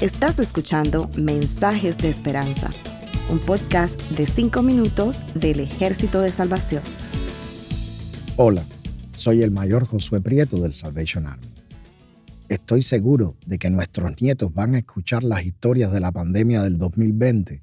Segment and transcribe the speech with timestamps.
[0.00, 2.68] Estás escuchando Mensajes de Esperanza,
[3.30, 6.82] un podcast de 5 minutos del Ejército de Salvación.
[8.36, 8.64] Hola,
[9.16, 11.46] soy el mayor Josué Prieto del Salvation Army.
[12.48, 16.78] Estoy seguro de que nuestros nietos van a escuchar las historias de la pandemia del
[16.78, 17.62] 2020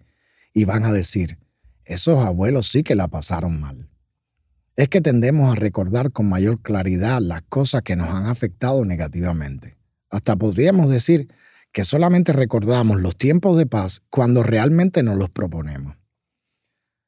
[0.53, 1.39] y van a decir,
[1.83, 3.89] esos abuelos sí que la pasaron mal.
[4.77, 9.79] Es que tendemos a recordar con mayor claridad las cosas que nos han afectado negativamente.
[10.10, 11.30] Hasta podríamos decir
[11.72, 15.95] que solamente recordamos los tiempos de paz cuando realmente nos los proponemos.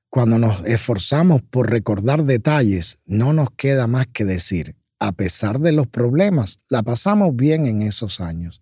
[0.10, 5.72] Cuando nos esforzamos por recordar detalles, no nos queda más que decir, a pesar de
[5.72, 8.62] los problemas, la pasamos bien en esos años,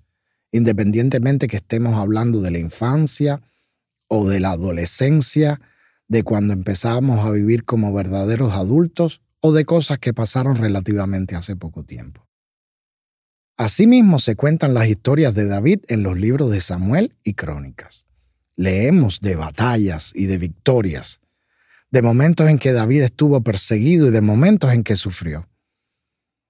[0.52, 3.42] independientemente que estemos hablando de la infancia
[4.08, 5.60] o de la adolescencia,
[6.08, 11.56] de cuando empezamos a vivir como verdaderos adultos o de cosas que pasaron relativamente hace
[11.56, 12.29] poco tiempo.
[13.60, 18.08] Asimismo se cuentan las historias de David en los libros de Samuel y Crónicas.
[18.56, 21.22] Leemos de batallas y de victorias,
[21.92, 25.48] de momentos en que David estuvo perseguido y de momentos en que sufrió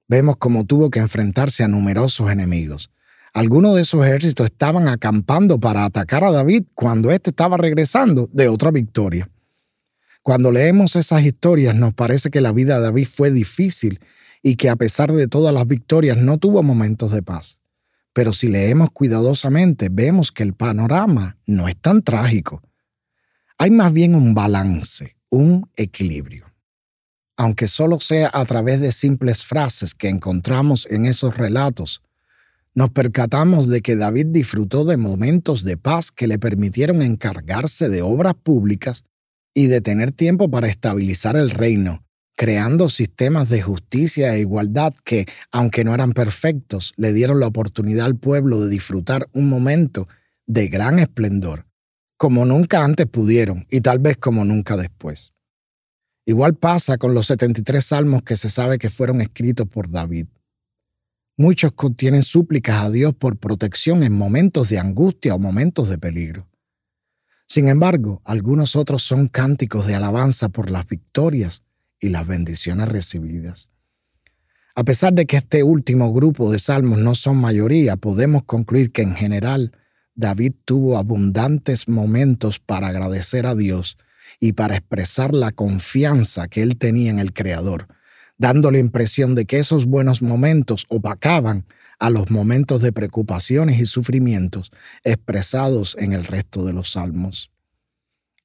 [0.09, 2.91] vemos cómo tuvo que enfrentarse a numerosos enemigos.
[3.31, 8.49] Algunos de esos ejércitos estaban acampando para atacar a David cuando éste estaba regresando de
[8.49, 9.29] otra victoria.
[10.23, 13.99] Cuando leemos esas historias nos parece que la vida de David fue difícil
[14.41, 17.59] y que a pesar de todas las victorias no tuvo momentos de paz.
[18.13, 22.61] Pero si leemos cuidadosamente vemos que el panorama no es tan trágico.
[23.57, 26.49] Hay más bien un balance, un equilibrio
[27.39, 32.01] aunque solo sea a través de simples frases que encontramos en esos relatos,
[32.75, 38.01] nos percatamos de que David disfrutó de momentos de paz que le permitieron encargarse de
[38.01, 39.05] obras públicas
[39.53, 42.03] y de tener tiempo para estabilizar el reino,
[42.39, 48.05] creando sistemas de justicia e igualdad que, aunque no eran perfectos, le dieron la oportunidad
[48.05, 50.07] al pueblo de disfrutar un momento
[50.47, 51.67] de gran esplendor,
[52.15, 55.33] como nunca antes pudieron y tal vez como nunca después.
[56.25, 60.27] Igual pasa con los 73 salmos que se sabe que fueron escritos por David.
[61.35, 66.47] Muchos contienen súplicas a Dios por protección en momentos de angustia o momentos de peligro.
[67.49, 71.63] Sin embargo, algunos otros son cánticos de alabanza por las victorias
[71.99, 73.69] y las bendiciones recibidas.
[74.75, 79.01] A pesar de que este último grupo de salmos no son mayoría, podemos concluir que
[79.01, 79.73] en general
[80.15, 83.97] David tuvo abundantes momentos para agradecer a Dios
[84.39, 87.87] y para expresar la confianza que él tenía en el Creador,
[88.37, 91.65] dando la impresión de que esos buenos momentos opacaban
[91.99, 94.71] a los momentos de preocupaciones y sufrimientos
[95.03, 97.51] expresados en el resto de los salmos.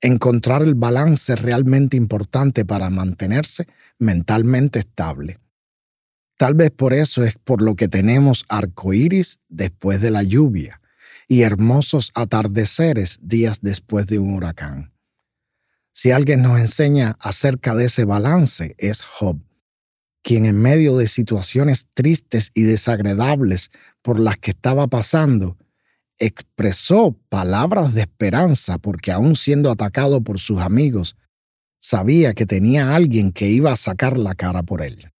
[0.04, 3.66] Encontrar el balance realmente importante para mantenerse
[3.98, 5.38] mentalmente estable.
[6.36, 10.82] Tal vez por eso es por lo que tenemos arcoíris después de la lluvia
[11.26, 14.92] y hermosos atardeceres días después de un huracán.
[15.94, 19.40] Si alguien nos enseña acerca de ese balance es Job,
[20.22, 23.70] quien en medio de situaciones tristes y desagradables
[24.02, 25.56] por las que estaba pasando,
[26.18, 31.16] expresó palabras de esperanza porque aún siendo atacado por sus amigos,
[31.80, 35.10] sabía que tenía alguien que iba a sacar la cara por él.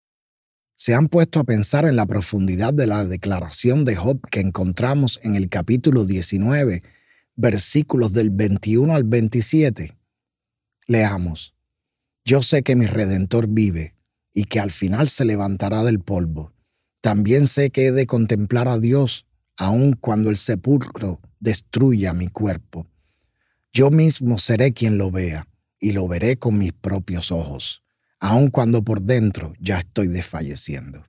[0.77, 5.21] Se han puesto a pensar en la profundidad de la declaración de Job que encontramos
[5.23, 6.83] en el capítulo 19,
[7.37, 9.97] versículos del 21 al 27.
[10.87, 11.55] Leamos.
[12.25, 13.95] Yo sé que mi Redentor vive
[14.33, 16.53] y que al final se levantará del polvo.
[17.01, 19.27] También sé que he de contemplar a Dios
[19.57, 22.87] aun cuando el sepulcro destruya mi cuerpo.
[23.73, 25.47] Yo mismo seré quien lo vea
[25.81, 27.83] y lo veré con mis propios ojos,
[28.21, 31.07] aun cuando por dentro ya estoy desfalleciendo.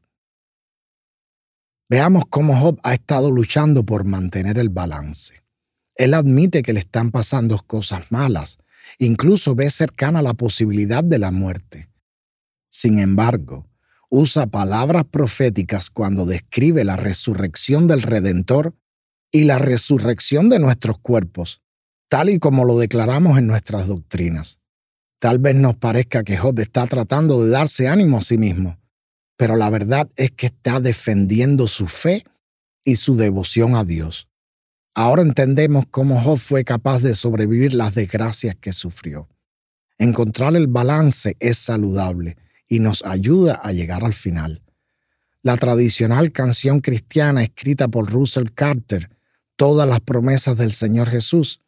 [1.90, 5.44] Veamos cómo Job ha estado luchando por mantener el balance.
[5.96, 8.58] Él admite que le están pasando cosas malas,
[8.98, 11.90] Incluso ve cercana la posibilidad de la muerte.
[12.70, 13.68] Sin embargo,
[14.16, 18.74] usa palabras proféticas cuando describe la resurrección del Redentor
[19.30, 21.62] y la resurrección de nuestros cuerpos,
[22.08, 24.62] tal y como lo declaramos en nuestras doctrinas.
[25.20, 28.80] Tal vez nos parezca que Job está tratando de darse ánimo a sí mismo,
[29.36, 32.24] pero la verdad es que está defendiendo su fe
[32.86, 34.30] y su devoción a Dios.
[34.94, 39.28] Ahora entendemos cómo Job fue capaz de sobrevivir las desgracias que sufrió.
[39.98, 42.38] Encontrar el balance es saludable
[42.68, 44.62] y nos ayuda a llegar al final.
[45.42, 49.10] La tradicional canción cristiana escrita por Russell Carter,
[49.58, 51.62] Todas las promesas del Señor Jesús,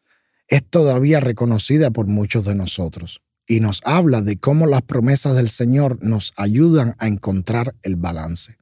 [0.50, 5.50] es todavía reconocida por muchos de nosotros y nos habla de cómo las promesas del
[5.50, 8.58] Señor nos ayudan a encontrar el balance.